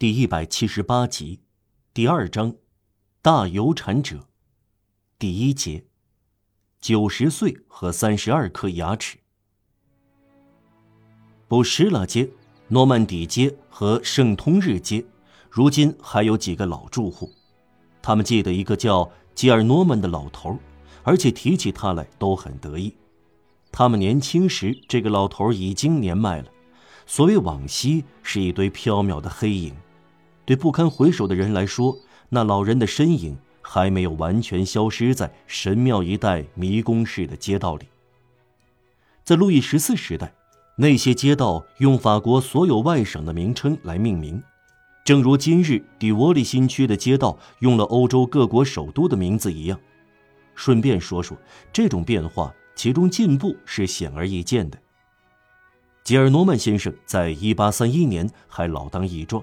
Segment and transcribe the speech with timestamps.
[0.00, 1.40] 第一百七十八集，
[1.92, 2.54] 第二章，
[3.20, 4.26] 大有产者，
[5.18, 5.84] 第一节，
[6.80, 9.18] 九十岁和三十二颗牙齿。
[11.48, 12.30] 布什拉街、
[12.68, 15.04] 诺曼底街和圣通日街，
[15.50, 17.30] 如今还有几个老住户，
[18.00, 20.58] 他们记得一个叫吉尔诺曼的老头，
[21.02, 22.96] 而且提起他来都很得意。
[23.70, 26.46] 他们年轻时，这个老头已经年迈了。
[27.04, 29.74] 所谓往昔，是一堆飘渺的黑影。
[30.50, 31.96] 对不堪回首的人来说，
[32.28, 37.86] 那老人的身影还没有完全消失在神庙一带迷宫式的街道里。
[39.22, 40.34] 在路易十四时代，
[40.74, 44.42] 那些街道用法国所有外省的名称来命名，
[45.04, 49.78] 正如今日迪沃利新区的街道用了欧洲各国首都的名字一样。
[50.56, 51.38] 顺便说说，
[51.72, 54.76] 这种变化其中进步是显而易见的。
[56.02, 59.40] 吉尔诺曼先生在一八三一年还老当益壮。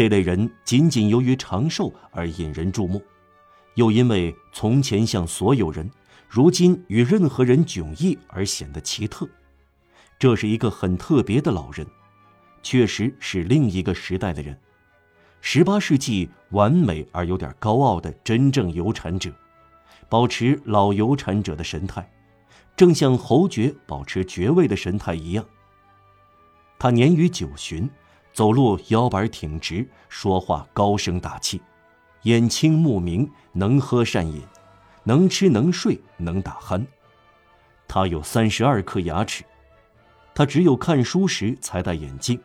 [0.00, 3.04] 这类人仅仅由于长寿而引人注目，
[3.74, 5.90] 又因为从前像所有人，
[6.26, 9.28] 如今与任何人迥异而显得奇特。
[10.18, 11.86] 这是一个很特别的老人，
[12.62, 14.58] 确实是另一个时代的人，
[15.42, 19.30] 十八世纪完美而有点高傲的真正有产者，
[20.08, 22.10] 保持老有产者的神态，
[22.74, 25.44] 正像侯爵保持爵位的神态一样。
[26.78, 27.86] 他年逾九旬。
[28.32, 31.60] 走路腰板挺直，说话高声大气，
[32.22, 34.40] 眼清目明，能喝善饮，
[35.02, 36.84] 能吃能睡能打鼾。
[37.88, 39.44] 他有三十二颗牙齿，
[40.32, 42.40] 他只有看书时才戴眼镜。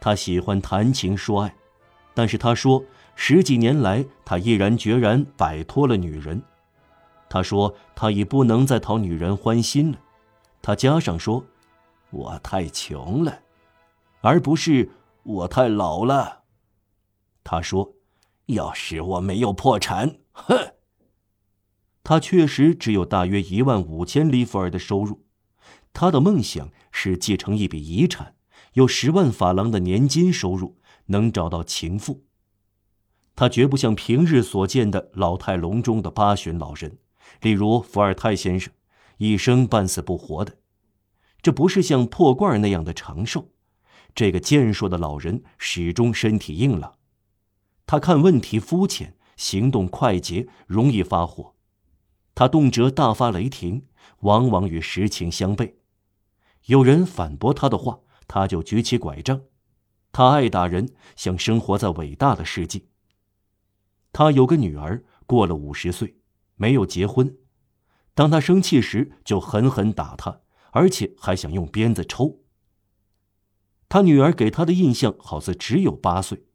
[0.00, 1.54] 他喜欢谈情说爱，
[2.12, 6.42] 但是他说十几年来他毅然决然摆脱了女人。
[7.28, 9.98] 他说他已不能再讨女人欢心了。
[10.60, 11.42] 他加上说
[12.10, 13.38] ：“我太穷了，
[14.20, 14.90] 而不是。”
[15.24, 16.42] 我太老了，
[17.44, 17.94] 他说
[18.46, 20.74] ：“要是我没有破产，哼。”
[22.04, 25.24] 他确实只有大约一万五千里弗尔的收入，
[25.92, 28.34] 他的梦想是继承一笔遗产，
[28.72, 32.24] 有十万法郎的年金收入，能找到情妇。
[33.36, 36.98] 他绝不像平日所见的老态龙钟的八旬老人，
[37.40, 38.72] 例如伏尔泰先生，
[39.18, 40.58] 一生半死不活的。
[41.40, 43.52] 这不是像破罐那样的长寿。
[44.14, 46.98] 这个健硕的老人始终身体硬朗，
[47.86, 51.54] 他看问题肤浅，行动快捷，容易发火。
[52.34, 53.86] 他动辄大发雷霆，
[54.20, 55.74] 往往与实情相悖。
[56.66, 59.42] 有人反驳他的话，他就举起拐杖。
[60.12, 62.88] 他爱打人，想生活在伟大的世纪。
[64.12, 66.16] 他有个女儿，过了五十岁，
[66.56, 67.38] 没有结婚。
[68.14, 70.42] 当他生气时，就狠狠打他，
[70.72, 72.41] 而且还想用鞭子抽。
[73.92, 76.46] 他女儿给他的印象好似只有八岁，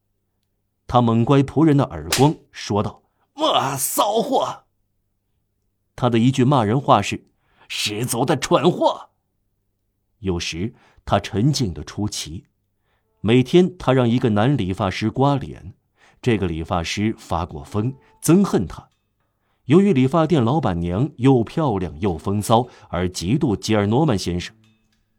[0.88, 3.03] 他猛乖仆人的耳光，说道
[3.38, 4.64] ：“哇，骚货！”
[5.96, 7.28] 他的一句骂人话是
[7.70, 9.09] ：“十足的蠢货。”
[10.18, 10.74] 有时
[11.06, 12.46] 他沉静的出奇，
[13.22, 15.75] 每天他让一个男理发师刮脸，
[16.19, 18.90] 这个理发师发过疯，憎恨他。
[19.66, 24.56] 由于理发店老板娘又漂亮又风骚，而嫉妒吉尔诺曼先生。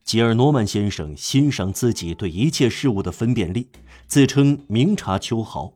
[0.09, 3.69] 吉尔诺曼先生欣赏自己对一切事物的分辨力，
[4.07, 5.75] 自称明察秋毫。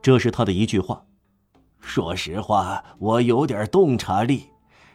[0.00, 1.04] 这是他的一句话。
[1.78, 4.46] 说实话，我有点洞察力。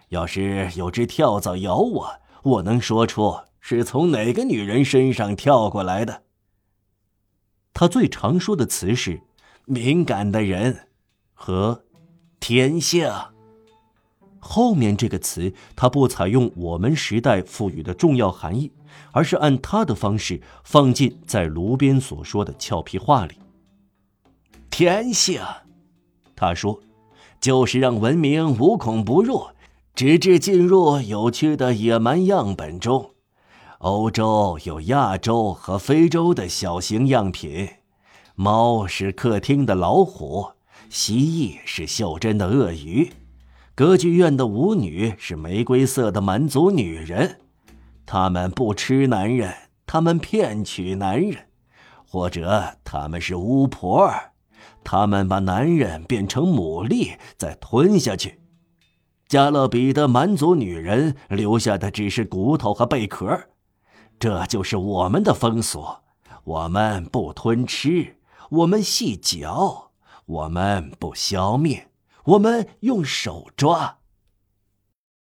[0.10, 2.10] 要是有只跳蚤咬我，
[2.42, 6.24] 我能说出是从哪个女人身上跳过来的。
[7.72, 9.22] 他最常说的词是
[9.66, 10.88] “敏感的人”
[11.36, 11.86] 和
[12.42, 13.30] “天下”。
[14.48, 18.72] 后面这个词，他不采用我们时代赋予的重要含义，
[19.12, 23.34] 而是按他的方式放进在炉边所说的俏皮话里。
[24.70, 25.64] 天下，
[26.36, 26.80] 他说，
[27.42, 29.48] 就是让文明无孔不入，
[29.96, 33.16] 直至进入有趣的野蛮样本中。
[33.80, 37.68] 欧洲有亚洲和非洲的小型样品，
[38.36, 40.50] 猫是客厅的老虎，
[40.88, 43.12] 蜥蜴是袖珍的鳄鱼。
[43.76, 47.42] 歌剧院的舞女是玫瑰色的蛮族女人，
[48.06, 49.54] 她们不吃男人，
[49.86, 51.50] 她们骗取男人，
[52.08, 54.10] 或者她们是巫婆，
[54.82, 58.40] 她们把男人变成牡蛎再吞下去。
[59.28, 63.38] 加勒比的蛮族女人留下的只是骨头和贝壳，
[64.18, 65.84] 这就是我们的风俗。
[66.46, 68.16] 我们不吞吃，
[68.50, 69.92] 我们细嚼，
[70.26, 71.90] 我们不消灭。
[72.26, 74.00] 我们用手抓。